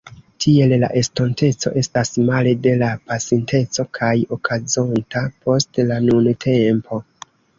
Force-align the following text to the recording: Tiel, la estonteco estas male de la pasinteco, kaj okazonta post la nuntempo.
Tiel, 0.43 0.71
la 0.83 0.87
estonteco 1.01 1.71
estas 1.81 2.09
male 2.29 2.53
de 2.63 2.71
la 2.79 2.87
pasinteco, 3.11 3.85
kaj 3.99 4.15
okazonta 4.39 5.23
post 5.45 5.83
la 5.91 6.01
nuntempo. 6.09 7.03